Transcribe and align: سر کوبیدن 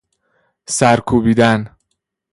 سر 0.77 0.99
کوبیدن 0.99 1.69